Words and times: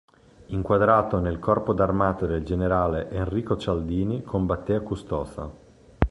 Inquadrato 0.47 1.19
nel 1.19 1.37
Corpo 1.37 1.73
d'armata 1.73 2.25
del 2.25 2.43
generale 2.43 3.07
Enrico 3.11 3.55
Cialdini 3.55 4.23
combatté 4.23 4.73
a 4.73 4.81
Custoza. 4.81 5.51